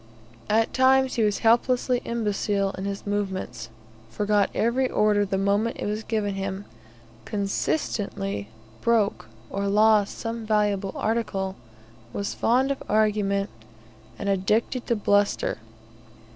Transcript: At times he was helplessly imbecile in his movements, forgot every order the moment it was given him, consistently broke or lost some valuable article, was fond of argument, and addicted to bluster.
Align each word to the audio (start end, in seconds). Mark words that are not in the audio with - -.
At 0.49 0.73
times 0.73 1.13
he 1.13 1.21
was 1.21 1.37
helplessly 1.45 2.01
imbecile 2.05 2.71
in 2.71 2.85
his 2.85 3.05
movements, 3.05 3.69
forgot 4.09 4.49
every 4.55 4.89
order 4.89 5.25
the 5.25 5.37
moment 5.37 5.77
it 5.79 5.85
was 5.85 6.01
given 6.01 6.33
him, 6.33 6.65
consistently 7.23 8.49
broke 8.81 9.27
or 9.51 9.67
lost 9.67 10.17
some 10.17 10.43
valuable 10.43 10.93
article, 10.95 11.55
was 12.13 12.33
fond 12.33 12.71
of 12.71 12.81
argument, 12.89 13.51
and 14.17 14.27
addicted 14.27 14.87
to 14.87 14.95
bluster. 14.95 15.59